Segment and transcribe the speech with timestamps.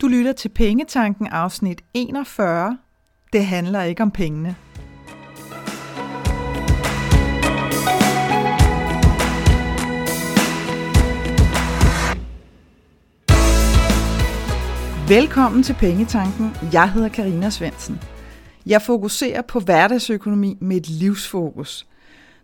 [0.00, 2.78] Du lytter til Pengetanken afsnit 41.
[3.32, 4.56] Det handler ikke om pengene.
[15.08, 16.50] Velkommen til Pengetanken.
[16.72, 18.00] Jeg hedder Karina Svensen.
[18.66, 21.86] Jeg fokuserer på hverdagsøkonomi med et livsfokus.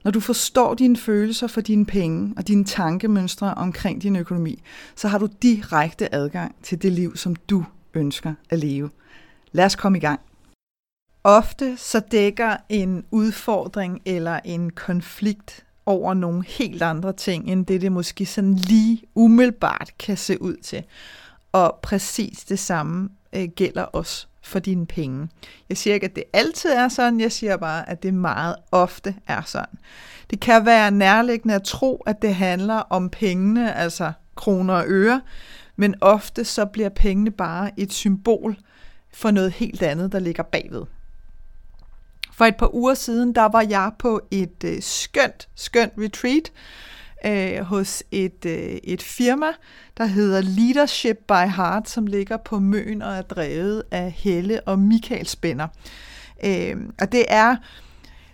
[0.04, 4.62] Når du forstår dine følelser for dine penge og dine tankemønstre omkring din økonomi,
[4.96, 8.90] så har du direkte adgang til det liv, som du ønsker at leve.
[9.52, 10.20] Lad os komme i gang.
[11.24, 17.80] Ofte så dækker en udfordring eller en konflikt over nogle helt andre ting, end det
[17.80, 20.84] det måske sådan lige umiddelbart kan se ud til.
[21.52, 25.28] Og præcis det samme øh, gælder også for dine penge.
[25.68, 29.14] Jeg siger ikke, at det altid er sådan, jeg siger bare, at det meget ofte
[29.26, 29.78] er sådan.
[30.30, 35.20] Det kan være nærliggende at tro, at det handler om pengene, altså kroner og øre,
[35.76, 38.56] men ofte så bliver pengene bare et symbol
[39.14, 40.82] for noget helt andet, der ligger bagved.
[42.32, 46.52] For et par uger siden, der var jeg på et øh, skønt, skønt retreat,
[47.26, 49.46] øh, hos et, øh, et firma,
[49.96, 54.78] der hedder Leadership by Heart, som ligger på Møn og er drevet af Helle og
[54.78, 55.68] Michael Spænder.
[56.44, 57.56] Øh, og det er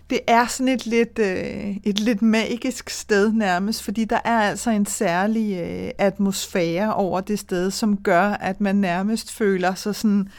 [0.09, 4.69] det er sådan et lidt, øh, et lidt magisk sted nærmest, fordi der er altså
[4.69, 10.29] en særlig øh, atmosfære over det sted, som gør, at man nærmest føler sig sådan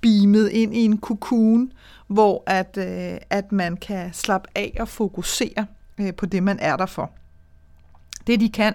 [0.00, 1.72] beamet ind i en kokon,
[2.08, 5.66] hvor at, øh, at man kan slappe af og fokusere
[6.00, 7.10] øh, på det, man er der for.
[8.26, 8.74] Det de kan,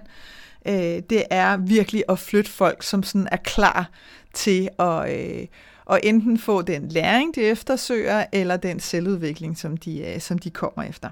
[0.67, 3.89] øh, det er virkelig at flytte folk, som sådan er klar
[4.33, 5.47] til at, øh,
[5.91, 10.49] at enten få den læring, de eftersøger, eller den selvudvikling, som de, øh, som de
[10.49, 11.09] kommer efter.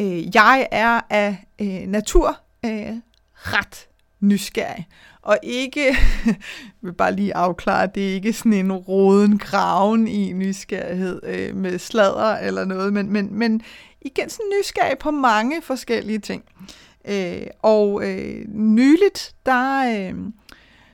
[0.00, 2.96] Øh, jeg er af øh, natur øh,
[3.34, 3.88] ret
[4.20, 4.88] nysgerrig.
[5.22, 5.86] Og ikke,
[6.26, 6.36] jeg
[6.82, 11.78] vil bare lige afklare, det er ikke sådan en roden graven i nysgerrighed øh, med
[11.78, 13.62] sladder eller noget, men, men, men
[14.00, 16.44] igen sådan nysgerrig på mange forskellige ting.
[16.60, 20.14] Øh, Øh, og øh, nyligt, der, øh,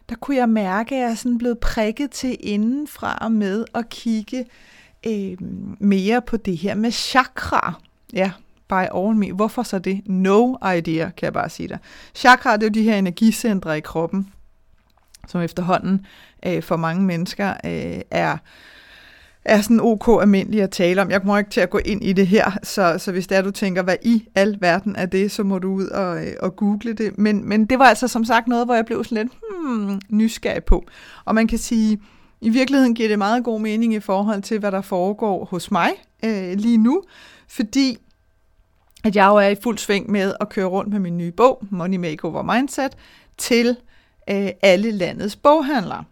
[0.08, 3.88] der kunne jeg mærke, at jeg er sådan blevet prikket til indenfra og med at
[3.88, 4.46] kigge
[5.06, 5.36] øh,
[5.80, 7.80] mere på det her med chakra.
[8.12, 8.32] Ja,
[8.68, 9.32] by all me.
[9.32, 10.02] Hvorfor så det?
[10.06, 11.78] No idea, kan jeg bare sige dig.
[12.14, 14.32] Chakra, det er jo de her energicentre i kroppen,
[15.28, 16.06] som efterhånden
[16.46, 18.36] øh, for mange mennesker øh, er
[19.46, 21.10] er sådan ok almindelig at tale om.
[21.10, 23.42] Jeg kommer ikke til at gå ind i det her, så, så hvis det er,
[23.42, 26.56] du tænker, hvad i al verden er det, så må du ud og, øh, og
[26.56, 27.18] google det.
[27.18, 30.64] Men, men det var altså som sagt noget, hvor jeg blev sådan lidt hmm, nysgerrig
[30.64, 30.84] på.
[31.24, 32.00] Og man kan sige,
[32.40, 35.90] i virkeligheden giver det meget god mening i forhold til, hvad der foregår hos mig
[36.24, 37.02] øh, lige nu,
[37.48, 37.98] fordi
[39.04, 41.64] at jeg jo er i fuld sving med at køre rundt med min nye bog,
[41.70, 42.96] Money Makeover Mindset,
[43.38, 43.76] til
[44.30, 46.04] øh, alle landets boghandlere.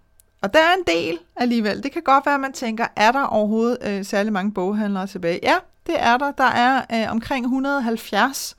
[0.44, 1.82] Og der er en del alligevel.
[1.82, 5.40] Det kan godt være, at man tænker, er der overhovedet øh, særlig mange boghandlere tilbage?
[5.42, 5.54] Ja,
[5.86, 6.30] det er der.
[6.30, 8.56] Der er øh, omkring 170,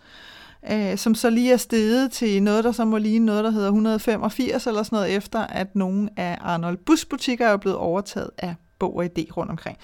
[0.72, 3.68] øh, som så lige er steget til noget, der så må ligne noget, der hedder
[3.68, 8.56] 185 eller sådan noget, efter at nogle af Arnold Bus butikker er blevet overtaget af
[8.79, 9.78] Bog og Idé rundt omkring.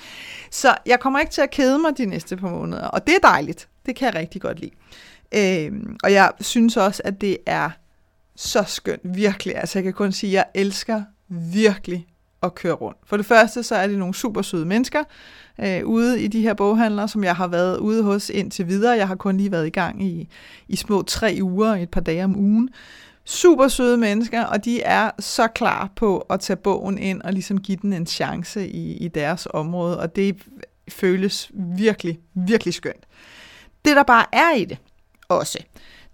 [0.52, 3.28] Så jeg kommer ikke til at kede mig de næste par måneder, og det er
[3.28, 3.68] dejligt.
[3.86, 4.72] Det kan jeg rigtig godt lide.
[5.36, 5.72] Øh,
[6.04, 7.70] og jeg synes også, at det er
[8.36, 9.56] så skønt, virkelig.
[9.56, 12.08] Altså jeg kan kun sige, at jeg elsker virkelig
[12.44, 12.98] at køre rundt.
[13.06, 15.04] For det første, så er det nogle super søde mennesker
[15.60, 18.98] øh, ude i de her boghandlere, som jeg har været ude hos indtil videre.
[18.98, 20.30] Jeg har kun lige været i gang i,
[20.68, 22.70] i små tre uger, et par dage om ugen.
[23.26, 27.62] Super søde mennesker, og de er så klar på at tage bogen ind og ligesom
[27.62, 30.36] give den en chance i, i deres område, og det
[30.90, 33.06] føles virkelig, virkelig skønt.
[33.86, 34.78] Det, der bare er i det
[35.30, 35.60] også,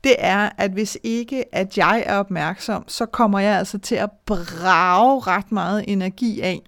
[0.03, 4.09] det er, at hvis ikke at jeg er opmærksom, så kommer jeg altså til at
[4.25, 6.61] brage ret meget energi af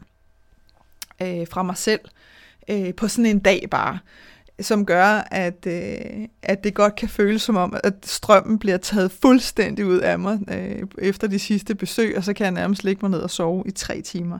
[1.22, 2.02] øh, fra mig selv
[2.70, 4.00] øh, på sådan en dag bare,
[4.62, 9.12] som gør, at, øh, at det godt kan føles som om, at strømmen bliver taget
[9.12, 13.00] fuldstændig ud af mig øh, efter de sidste besøg, og så kan jeg nærmest ligge
[13.02, 14.40] mig ned og sove i tre timer.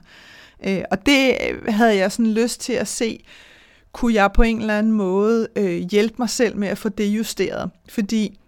[0.66, 1.36] Øh, og det
[1.68, 3.24] havde jeg sådan lyst til at se,
[3.92, 7.04] kunne jeg på en eller anden måde øh, hjælpe mig selv med at få det
[7.04, 7.70] justeret.
[7.88, 8.38] Fordi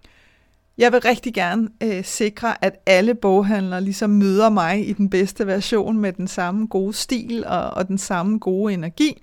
[0.79, 5.47] jeg vil rigtig gerne øh, sikre, at alle boghandlere ligesom møder mig i den bedste
[5.47, 9.23] version med den samme gode stil og, og den samme gode energi.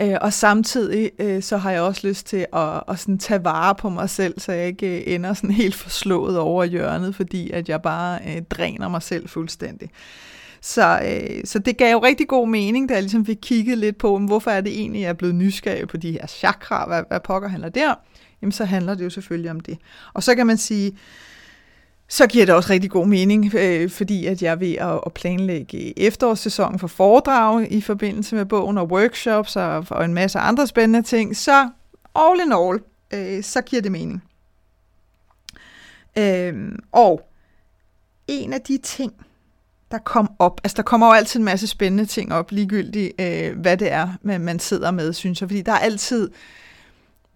[0.00, 3.74] Øh, og samtidig øh, så har jeg også lyst til at, at sådan tage vare
[3.74, 7.68] på mig selv, så jeg ikke øh, ender sådan helt forslået over hjørnet, fordi at
[7.68, 9.90] jeg bare øh, dræner mig selv fuldstændig.
[10.60, 13.98] Så, øh, så det gav jo rigtig god mening, da jeg ligesom fik kigget lidt
[13.98, 17.20] på, hvorfor er det egentlig, jeg er blevet nysgerrig på de her chakra, hvad, hvad
[17.20, 17.94] pokker handler der?
[18.42, 19.78] Jamen så handler det jo selvfølgelig om det.
[20.12, 20.98] Og så kan man sige,
[22.08, 25.12] så giver det også rigtig god mening, øh, fordi at jeg er ved at, at
[25.12, 30.66] planlægge efterårssæsonen for foredrag i forbindelse med bogen og workshops og, og en masse andre
[30.66, 31.36] spændende ting.
[31.36, 31.68] Så
[32.14, 32.80] all in all,
[33.14, 34.22] øh, så giver det mening.
[36.18, 37.28] Øh, og
[38.28, 39.12] en af de ting,
[39.90, 43.58] der kom op, altså der kommer jo altid en masse spændende ting op, ligegyldigt øh,
[43.58, 46.30] hvad det er, man, man sidder med, synes jeg, fordi der er altid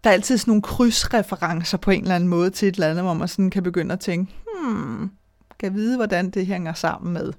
[0.06, 3.04] der er altid sådan nogle krydsreferencer på en eller anden måde til et eller andet,
[3.04, 5.10] hvor man sådan kan begynde at tænke, hmm,
[5.58, 7.32] kan vide, hvordan det hænger sammen med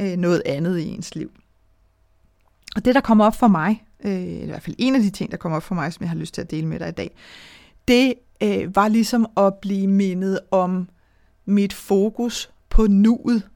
[0.00, 1.30] øh, noget andet i ens liv.
[2.76, 5.30] Og det, der kommer op for mig, øh, i hvert fald en af de ting,
[5.30, 6.92] der kommer op for mig, som jeg har lyst til at dele med dig i
[6.92, 7.16] dag,
[7.88, 10.88] det øh, var ligesom at blive mindet om
[11.44, 13.48] mit fokus på nuet.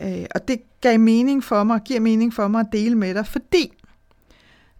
[0.00, 3.26] Øh, og det gav mening for mig, giver mening for mig at dele med dig,
[3.26, 3.72] fordi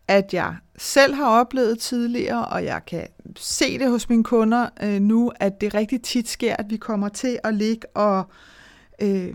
[0.08, 3.06] at jeg selv har oplevet tidligere, og jeg kan
[3.36, 7.08] se det hos mine kunder øh, nu, at det rigtig tit sker, at vi kommer
[7.08, 8.24] til at ligge og,
[9.02, 9.34] øh,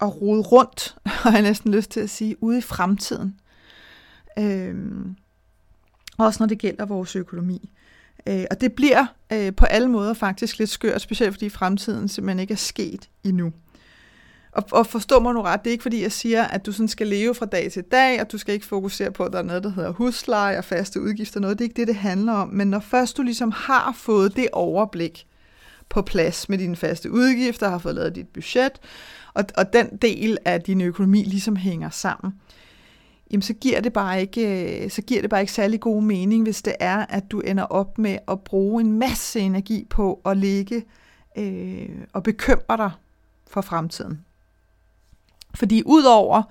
[0.00, 3.40] og rode rundt, har jeg næsten lyst til at sige, ude i fremtiden.
[4.38, 4.74] Øh,
[6.18, 7.70] også når det gælder vores økonomi.
[8.26, 12.40] Øh, og det bliver øh, på alle måder faktisk lidt skørt, specielt fordi fremtiden simpelthen
[12.40, 13.52] ikke er sket endnu.
[14.54, 16.88] Og, og forstå mig nu ret, det er ikke fordi, jeg siger, at du sådan
[16.88, 19.42] skal leve fra dag til dag, og du skal ikke fokusere på, at der er
[19.42, 21.58] noget, der hedder husleje og faste udgifter, noget.
[21.58, 22.48] Det er ikke det, det handler om.
[22.48, 25.26] Men når først du ligesom har fået det overblik
[25.88, 28.72] på plads med dine faste udgifter, har fået lavet dit budget,
[29.34, 32.34] og, og den del af din økonomi ligesom hænger sammen,
[33.30, 36.42] jamen så giver det bare ikke, øh, så giver det bare ikke særlig god mening,
[36.42, 40.36] hvis det er, at du ender op med at bruge en masse energi på at
[40.36, 40.84] ligge
[41.38, 42.90] øh, og bekymre dig
[43.46, 44.20] for fremtiden.
[45.54, 46.42] Fordi udover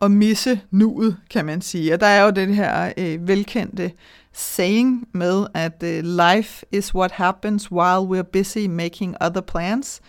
[0.00, 3.92] at misse nuet, kan man sige, og der er jo det her øh, velkendte
[4.32, 10.00] saying med, at øh, life is what happens while we're busy making other plans,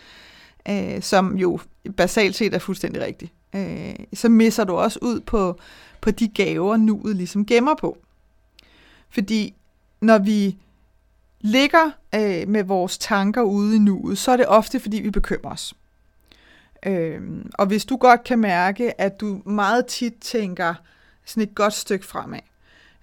[0.70, 1.60] øh, som jo
[1.98, 3.34] basalt set er fuldstændig rigtigt.
[3.56, 5.60] Øh, så misser du også ud på,
[6.02, 7.98] på de gaver, nuet ligesom gemmer på.
[9.10, 9.54] Fordi
[10.02, 10.58] når vi
[11.42, 15.52] ligger øh, med vores tanker ude i nuet, så er det ofte, fordi vi bekymrer
[15.52, 15.74] os.
[16.86, 20.74] Øhm, og hvis du godt kan mærke, at du meget tit tænker
[21.26, 22.40] sådan et godt stykke fremad,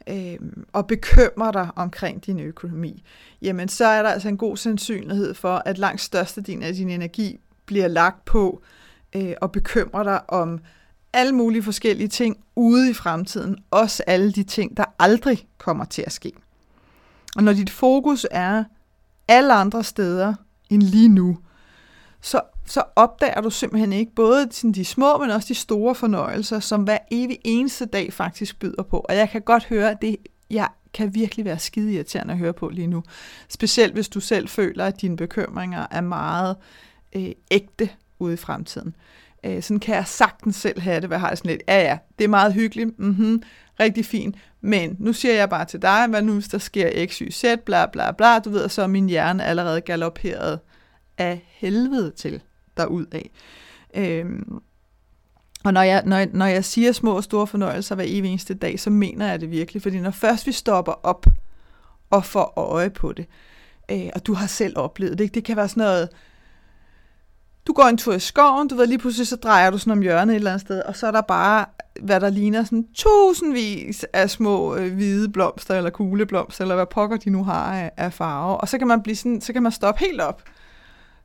[0.09, 3.05] øhm, og bekymrer dig omkring din økonomi,
[3.43, 7.41] jamen så er der altså en god sandsynlighed for, at langt størstedelen af din energi
[7.67, 8.63] bliver lagt på
[9.17, 10.61] øh, og bekymrer dig om
[11.13, 16.03] alle mulige forskellige ting ude i fremtiden, også alle de ting, der aldrig kommer til
[16.07, 16.33] at ske.
[17.37, 18.65] Og når dit fokus er
[19.29, 20.35] alle andre steder
[20.71, 21.39] end lige nu,
[22.21, 26.61] så, så opdager du simpelthen ikke både sådan de små, men også de store fornøjelser,
[26.61, 28.99] som hver evig eneste dag faktisk byder på.
[29.09, 30.17] Og jeg kan godt høre, at det
[30.51, 33.03] jeg kan virkelig være skide irriterende at høre på lige nu.
[33.49, 36.57] Specielt hvis du selv føler, at dine bekymringer er meget
[37.17, 37.89] øh, ægte
[38.19, 38.97] ude i fremtiden.
[39.45, 41.99] Øh, sådan kan jeg sagtens selv have det, hvad har jeg sådan lidt, ja ja,
[42.19, 43.43] det er meget hyggeligt, mm-hmm,
[43.81, 47.19] rigtig fint, men nu siger jeg bare til dig, hvad nu hvis der sker x,
[47.19, 50.59] y, z, bla bla bla, du ved, så er min hjerne allerede galopperet
[51.19, 52.43] af helvede til
[52.77, 53.23] derudad.
[53.95, 54.61] Øhm,
[55.65, 58.55] og når jeg, når, jeg, når jeg siger små og store fornøjelser hver evig eneste
[58.55, 59.83] dag, så mener jeg det virkelig.
[59.83, 61.27] Fordi når først vi stopper op
[62.11, 63.27] og får øje på det,
[63.91, 66.09] øh, og du har selv oplevet det, det kan være sådan noget,
[67.67, 70.03] du går en tur i skoven, du ved lige pludselig, så drejer du sådan om
[70.03, 71.67] hjørnet et eller andet sted, og så er der bare,
[72.01, 77.17] hvad der ligner sådan tusindvis af små øh, hvide blomster, eller kugleblomster, eller hvad pokker
[77.17, 78.55] de nu har af, af farver.
[78.55, 80.43] Og så kan man blive sådan, så kan man stoppe helt op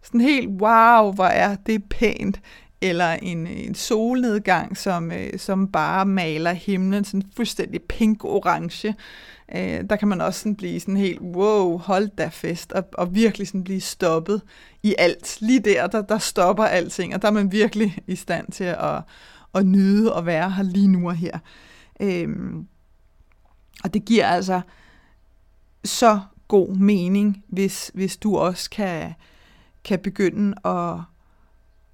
[0.03, 2.41] sådan helt, wow, hvor er det pænt.
[2.81, 8.95] Eller en, øh, en solnedgang, som, øh, som bare maler himlen sådan fuldstændig pink-orange.
[9.55, 13.15] Øh, der kan man også sådan blive sådan helt, wow, hold da fest, og, og
[13.15, 14.41] virkelig sådan blive stoppet
[14.83, 15.37] i alt.
[15.41, 19.01] Lige der, der, der stopper alting, og der er man virkelig i stand til at,
[19.55, 21.39] at nyde at være her lige nu og her.
[22.01, 22.27] Øh,
[23.83, 24.61] og det giver altså
[25.83, 29.13] så god mening, hvis, hvis du også kan,
[29.83, 30.95] kan begynde at,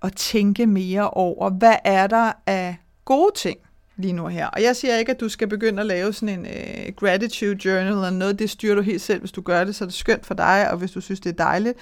[0.03, 3.57] at tænke mere over, hvad er der af gode ting
[3.97, 4.47] lige nu her.
[4.47, 7.87] Og jeg siger ikke, at du skal begynde at lave sådan en uh, gratitude journal
[7.87, 8.39] eller noget.
[8.39, 9.19] Det styrer du helt selv.
[9.19, 11.29] Hvis du gør det, så er det skønt for dig, og hvis du synes, det
[11.29, 11.77] er dejligt,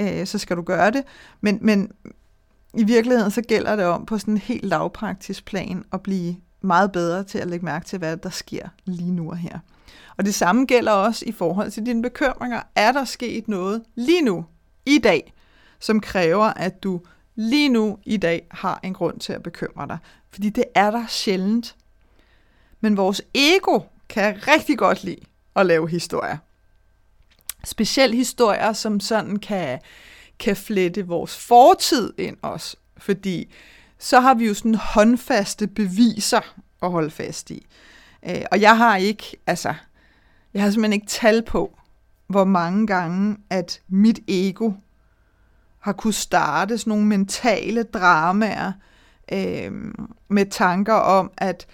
[0.00, 1.02] uh, så skal du gøre det.
[1.40, 1.92] Men, men
[2.74, 6.92] i virkeligheden, så gælder det om på sådan en helt lavpraktisk plan at blive meget
[6.92, 9.58] bedre til at lægge mærke til, hvad der sker lige nu og her.
[10.16, 12.60] Og det samme gælder også i forhold til dine bekymringer.
[12.74, 14.44] Er der sket noget lige nu,
[14.86, 15.32] i dag,
[15.80, 17.00] som kræver, at du
[17.34, 19.98] lige nu i dag har en grund til at bekymre dig.
[20.30, 21.76] Fordi det er der sjældent.
[22.80, 25.20] Men vores ego kan rigtig godt lide
[25.56, 26.36] at lave historier.
[27.64, 29.78] Specielt historier, som sådan kan,
[30.38, 32.76] kan flette vores fortid ind også.
[32.96, 33.54] Fordi
[33.98, 37.66] så har vi jo sådan håndfaste beviser at holde fast i.
[38.28, 39.74] Øh, og jeg har ikke, altså,
[40.54, 41.78] jeg har simpelthen ikke tal på,
[42.26, 44.72] hvor mange gange, at mit ego
[45.86, 48.72] har kunne starte sådan nogle mentale dramaer
[49.32, 49.72] øh,
[50.28, 51.66] med tanker om, at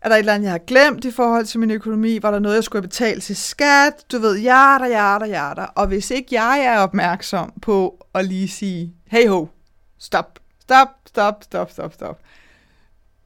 [0.00, 2.18] er der et eller andet, jeg har glemt i forhold til min økonomi?
[2.22, 3.92] Var der noget, jeg skulle have betalt til skat?
[4.12, 5.66] Du ved, jada, jada, jada.
[5.74, 9.46] Og hvis ikke jeg er opmærksom på at lige sige, hey ho,
[9.98, 12.20] stop, stop, stop, stop, stop, stop.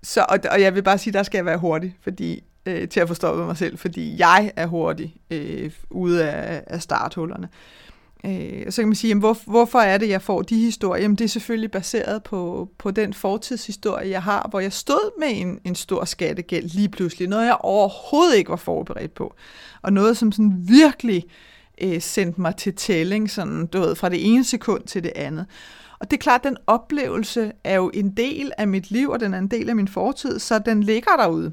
[0.03, 3.01] Så, og, og jeg vil bare sige, der skal jeg være hurtig, fordi øh, til
[3.01, 7.49] at forstå mig selv, fordi jeg er hurtig øh, ude af, af starthullerne.
[7.53, 7.88] Øh,
[8.25, 11.03] Øh, så kan man sige, jamen, hvor, hvorfor er det, jeg får de historier?
[11.03, 15.29] Jamen, det er selvfølgelig baseret på, på den fortidshistorie, jeg har, hvor jeg stod med
[15.31, 17.29] en, en stor skattegæld lige pludselig.
[17.29, 19.35] Noget, jeg overhovedet ikke var forberedt på.
[19.83, 21.25] Og noget, som sådan virkelig
[21.81, 25.47] øh, sendte mig til tælling, sådan, du ved, fra det ene sekund til det andet.
[25.99, 29.21] Og det er klart, at den oplevelse er jo en del af mit liv, og
[29.21, 31.53] den er en del af min fortid, så den ligger derude.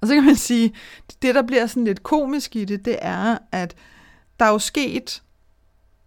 [0.00, 0.72] Og så kan man sige,
[1.22, 3.74] det der bliver sådan lidt komisk i det, det er, at
[4.40, 5.22] der er jo sket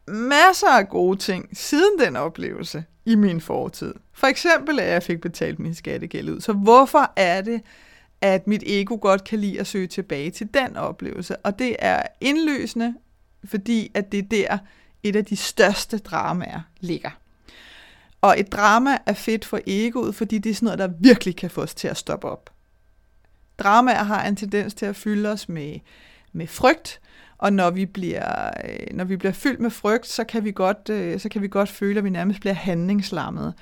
[0.08, 3.94] masser af gode ting siden den oplevelse i min fortid.
[4.14, 6.42] For eksempel, at jeg fik betalt min skattegæld ud.
[6.42, 7.62] Så hvorfor er det,
[8.22, 11.38] at mit ego godt kan lide at søge tilbage til den oplevelse?
[11.38, 12.96] Og det er indløsende,
[13.46, 14.58] fordi at det er der,
[15.04, 17.10] et af de største dramaer ligger.
[18.22, 21.50] Og et drama er fedt for egoet, fordi det er sådan noget, der virkelig kan
[21.50, 22.50] få os til at stoppe op.
[23.60, 25.80] Dramaer har en tendens til at fylde os med,
[26.34, 27.02] med frygt,
[27.39, 30.89] og når vi bliver, øh, når vi bliver fyldt med frygt, så kan vi godt,
[30.89, 33.53] øh, så kan vi godt føle, at vi nærmest bliver handlingslammet.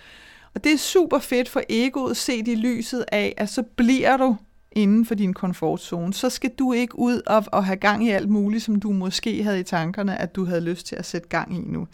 [0.56, 4.36] Og det er super fedt for egoet set i lyset af, at så bliver du
[4.72, 6.14] inden for din komfortzone.
[6.14, 9.44] Så skal du ikke ud og, og have gang i alt muligt, som du måske
[9.44, 11.88] havde i tankerne, at du havde lyst til at sætte gang i nu.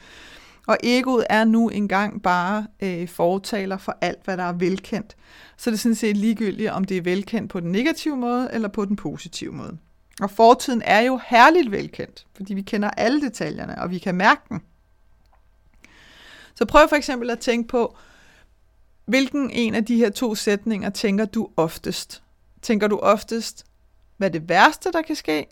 [0.68, 5.16] Og egoet er nu engang bare øh, fortaler for alt, hvad der er velkendt.
[5.58, 8.68] Så det er sådan set ligegyldigt, om det er velkendt på den negative måde eller
[8.68, 9.78] på den positive måde.
[10.22, 14.42] Og fortiden er jo herligt velkendt, fordi vi kender alle detaljerne, og vi kan mærke
[14.50, 14.62] den.
[16.56, 17.98] Så prøv for eksempel at tænke på,
[19.06, 22.24] hvilken en af de her to sætninger tænker du oftest?
[22.62, 23.66] Tænker du oftest,
[24.18, 25.48] hvad det værste, der kan ske?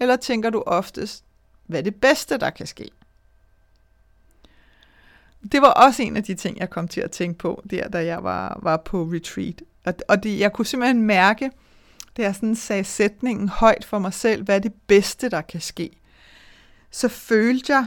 [0.00, 1.24] Eller tænker du oftest,
[1.66, 2.90] hvad det bedste, der kan ske?
[5.52, 8.04] Det var også en af de ting, jeg kom til at tænke på, der da
[8.04, 9.62] jeg var, var på retreat.
[9.84, 11.50] Og, og det, jeg kunne simpelthen mærke,
[12.16, 15.60] det er sådan sagde sætningen højt for mig selv, hvad er det bedste, der kan
[15.60, 15.90] ske.
[16.90, 17.86] Så følte jeg,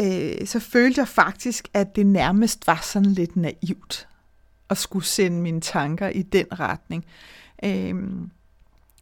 [0.00, 4.08] øh, så følte jeg faktisk, at det nærmest var sådan lidt naivt
[4.70, 7.04] at skulle sende mine tanker i den retning.
[7.64, 7.94] Øh,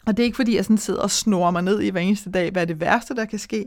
[0.06, 2.30] og det er ikke fordi, jeg sådan sidder og snor mig ned i hver eneste
[2.30, 3.66] dag, hvad er det værste, der kan ske.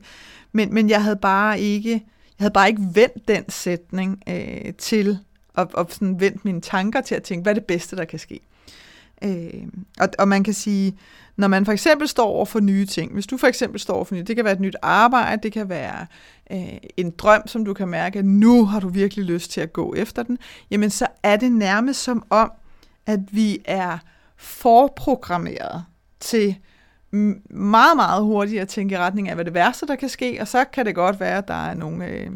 [0.51, 5.19] Men, men jeg havde bare ikke, jeg havde bare ikke vendt den sætning øh, til,
[5.53, 8.19] og, og sådan vendt mine tanker til at tænke, hvad er det bedste, der kan
[8.19, 8.39] ske.
[9.23, 9.63] Øh,
[9.99, 10.97] og, og man kan sige,
[11.35, 14.05] når man for eksempel står over for nye ting, hvis du for eksempel står over
[14.05, 16.05] for nye, det kan være et nyt arbejde, det kan være
[16.51, 19.73] øh, en drøm, som du kan mærke, at nu har du virkelig lyst til at
[19.73, 20.37] gå efter den,
[20.71, 22.51] jamen så er det nærmest som om,
[23.05, 23.97] at vi er
[24.37, 25.83] forprogrammeret
[26.19, 26.55] til
[27.49, 30.47] meget, meget hurtigt at tænke i retning af, hvad det værste, der kan ske, og
[30.47, 32.05] så kan det godt være, at der er nogle...
[32.05, 32.31] Øh,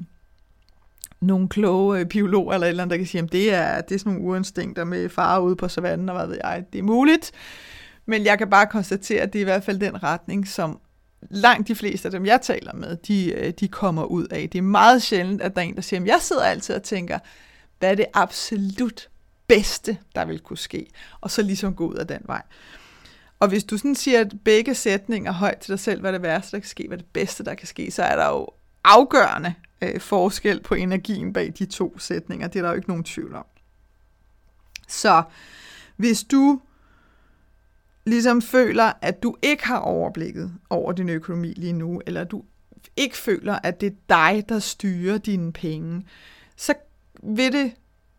[1.22, 3.96] nogle kloge øh, biologer eller et eller andet, der kan sige, at det er, det
[3.96, 6.84] er sådan nogle urinstinkter med far ude på savannen, og hvad ved jeg, det er
[6.84, 7.32] muligt.
[8.06, 10.80] Men jeg kan bare konstatere, at det er i hvert fald den retning, som
[11.30, 14.50] langt de fleste af dem, jeg taler med, de, øh, de kommer ud af.
[14.52, 16.84] Det er meget sjældent, at der er en, der siger, at jeg sidder altid og
[16.84, 17.20] tænker,
[17.80, 19.10] hvad er det absolut
[19.48, 20.88] bedste, der vil kunne ske?
[21.22, 22.42] Og så ligesom gå ud af den vej.
[23.40, 26.22] Og hvis du sådan siger, at begge sætninger højt til dig selv, hvad er det
[26.22, 28.48] værste, der kan ske, hvad er det bedste, der kan ske, så er der jo
[28.84, 32.48] afgørende øh, forskel på energien bag de to sætninger.
[32.48, 33.46] Det er der jo ikke nogen tvivl om.
[34.88, 35.24] Så
[35.96, 36.62] hvis du
[38.06, 42.44] ligesom føler, at du ikke har overblikket over din økonomi lige nu, eller du
[42.98, 46.06] ikke føler, at det er dig, der styrer dine penge,
[46.56, 46.74] så
[47.24, 47.72] vil det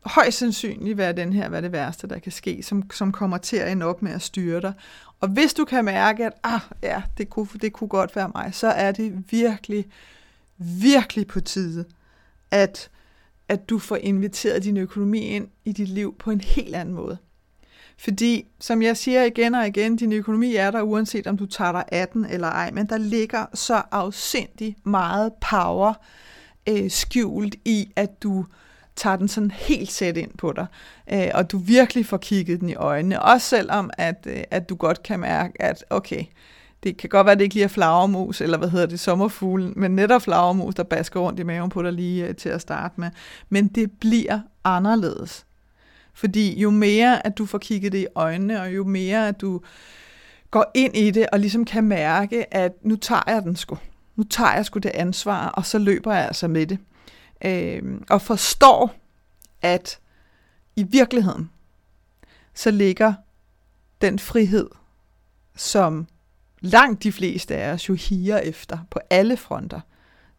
[0.04, 3.56] højst sandsynligt være den her, hvad det værste, der kan ske, som, som kommer til
[3.56, 4.72] at ende op med at styre dig.
[5.20, 8.54] Og hvis du kan mærke, at ah, ja, det, kunne, det kunne godt være mig,
[8.54, 9.86] så er det virkelig
[10.58, 11.84] virkelig på tide,
[12.50, 12.90] at,
[13.48, 17.18] at du får inviteret din økonomi ind i dit liv på en helt anden måde.
[17.98, 21.72] Fordi, som jeg siger igen og igen, din økonomi er der, uanset om du tager
[21.72, 25.94] dig 18 eller ej, men der ligger så afsindig meget power
[26.68, 28.46] øh, skjult i, at du
[28.96, 30.66] tager den sådan helt sæt ind på dig,
[31.12, 34.74] øh, og du virkelig får kigget den i øjnene, også selvom at, øh, at du
[34.74, 36.24] godt kan mærke, at okay,
[36.82, 39.72] det kan godt være, at det ikke lige er flagermus, eller hvad hedder det, sommerfuglen,
[39.76, 43.00] men netop flagermus, der basker rundt i maven på dig lige øh, til at starte
[43.00, 43.10] med.
[43.48, 45.46] Men det bliver anderledes.
[46.14, 49.60] Fordi jo mere, at du får kigget det i øjnene, og jo mere, at du
[50.50, 53.78] går ind i det, og ligesom kan mærke, at nu tager jeg den sgu.
[54.16, 56.78] Nu tager jeg sgu det ansvar, og så løber jeg altså med det.
[57.44, 58.94] Øh, og forstår,
[59.62, 59.98] at
[60.76, 61.50] i virkeligheden,
[62.54, 63.14] så ligger
[64.00, 64.68] den frihed,
[65.56, 66.06] som
[66.60, 69.80] langt de fleste af os jo higer efter på alle fronter,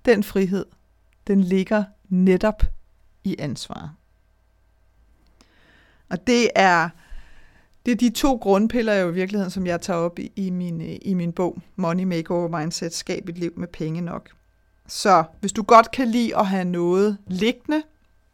[0.05, 0.65] den frihed,
[1.27, 2.63] den ligger netop
[3.23, 3.89] i ansvaret.
[6.09, 6.89] Og det er,
[7.85, 10.81] det er de to grundpiller jo i virkeligheden, som jeg tager op i, i, min,
[10.81, 14.29] øh, i min bog, Money Makeover Mindset, Skab et liv med penge nok.
[14.87, 17.83] Så hvis du godt kan lide at have noget liggende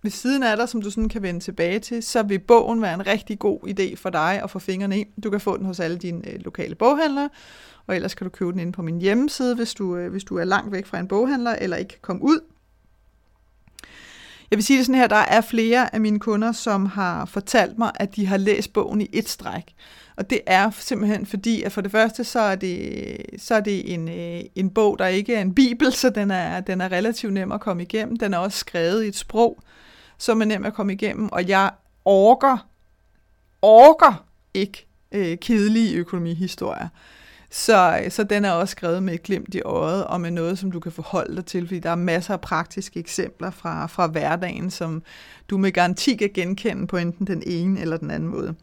[0.02, 2.94] ved siden af dig, som du sådan kan vende tilbage til, så vil bogen være
[2.94, 5.06] en rigtig god idé for dig at få fingrene i.
[5.24, 7.30] Du kan få den hos alle dine øh, lokale boghandlere,
[7.88, 10.38] og ellers kan du købe den inde på min hjemmeside, hvis du, øh, hvis du
[10.38, 12.40] er langt væk fra en boghandler, eller ikke kan komme ud.
[14.52, 17.78] Jeg vil sige det sådan her, der er flere af mine kunder, som har fortalt
[17.78, 19.64] mig, at de har læst bogen i et stræk.
[20.16, 23.94] Og det er simpelthen fordi, at for det første, så er det, så er det
[23.94, 27.34] en, øh, en bog, der ikke er en bibel, så den er, den er relativt
[27.34, 28.18] nem at komme igennem.
[28.18, 29.60] Den er også skrevet i et sprog,
[30.18, 31.72] som er nem at komme igennem, og jeg
[32.06, 32.68] orker,
[33.62, 36.88] orker ikke øh, kedelige økonomihistorier.
[37.56, 40.72] Så, så den er også skrevet med et glimt i øjet, og med noget, som
[40.72, 44.72] du kan forholde dig til, fordi der er masser af praktiske eksempler fra, fra hverdagen,
[44.72, 45.04] som
[45.50, 48.56] du med garanti kan genkende på enten den ene eller den anden måde.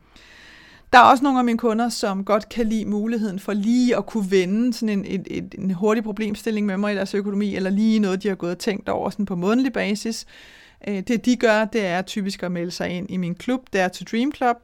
[0.92, 4.06] Der er også nogle af mine kunder, som godt kan lide muligheden for lige at
[4.06, 7.70] kunne vende sådan en, en, en, en hurtig problemstilling med mig i deres økonomi, eller
[7.70, 10.26] lige noget, de har gået og tænkt over sådan på månedlig basis.
[10.88, 13.82] Øh, det de gør, det er typisk at melde sig ind i min klub, der
[13.82, 14.56] er to Dream Club,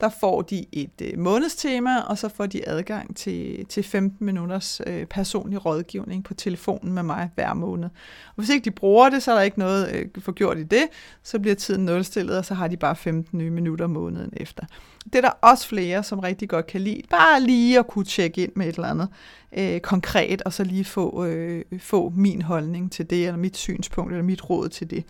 [0.00, 4.80] der får de et øh, månedstema, og så får de adgang til, til 15 minutters
[4.86, 7.88] øh, personlig rådgivning på telefonen med mig hver måned.
[8.28, 10.62] Og hvis ikke de bruger det, så er der ikke noget øh, for gjort i
[10.62, 10.84] det,
[11.22, 14.64] så bliver tiden nulstillet, og så har de bare 15 nye minutter måneden efter.
[15.04, 17.02] Det er der også flere, som rigtig godt kan lide.
[17.10, 19.08] Bare lige at kunne tjekke ind med et eller andet
[19.52, 24.12] øh, konkret, og så lige få, øh, få min holdning til det, eller mit synspunkt,
[24.12, 25.04] eller mit råd til det.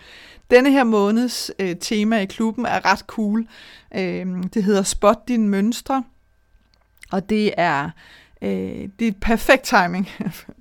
[0.50, 3.48] Denne her måneds øh, tema i klubben er ret cool.
[3.94, 6.04] Øh, det hedder Spot dine mønstre,
[7.10, 7.90] og det er
[8.42, 10.08] øh, det er perfekt timing,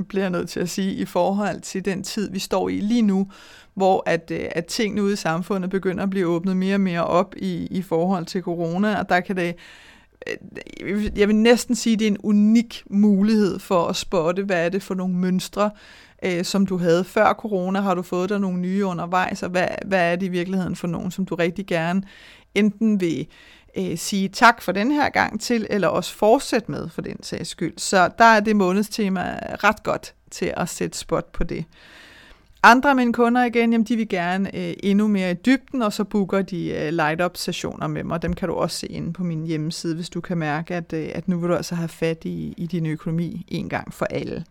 [0.10, 3.02] bliver jeg nødt til at sige, i forhold til den tid, vi står i lige
[3.02, 3.28] nu,
[3.74, 7.06] hvor at, øh, at tingene ude i samfundet begynder at blive åbnet mere og mere
[7.06, 9.56] op i, i forhold til corona, og der kan det
[10.82, 14.66] øh, jeg vil næsten sige, at det er en unik mulighed for at spotte, hvad
[14.66, 15.72] er det for nogle mønstre,
[16.26, 17.04] øh, som du havde.
[17.04, 20.30] Før corona, har du fået der nogle nye undervejs, og hvad, hvad er det i
[20.30, 22.04] virkeligheden for nogen, som du rigtig gerne
[22.56, 23.28] enten vil
[23.80, 27.50] øh, sige tak for den her gang til, eller også fortsætte med for den sags
[27.50, 27.74] skyld.
[27.78, 31.66] Så der er det månedstema ret godt til at sætte spot på det.
[32.64, 35.94] Andre af mine kunder igen, jamen de vil gerne øh, endnu mere i dybden, og
[35.94, 38.22] så booker de øh, light-up sessioner med mig.
[38.22, 41.10] Dem kan du også se inde på min hjemmeside, hvis du kan mærke, at, øh,
[41.16, 44.46] at nu vil du altså have fat i, i din økonomi en gang for alle.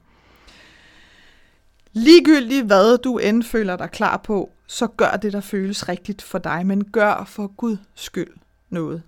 [1.92, 6.38] Ligegyldigt hvad du end føler dig klar på, så gør det, der føles rigtigt for
[6.38, 8.30] dig, men gør for Gud skyld
[8.70, 9.02] noget.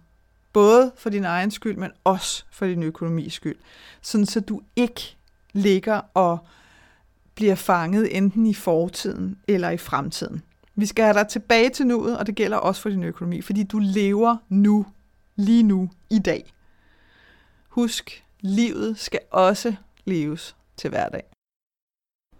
[0.52, 3.56] Både for din egen skyld, men også for din økonomis skyld.
[4.00, 5.16] Sådan så du ikke
[5.52, 6.38] ligger og
[7.34, 10.42] bliver fanget enten i fortiden eller i fremtiden.
[10.74, 13.62] Vi skal have dig tilbage til nuet, og det gælder også for din økonomi, fordi
[13.62, 14.86] du lever nu,
[15.36, 16.52] lige nu, i dag.
[17.68, 21.29] Husk, livet skal også leves til hverdag.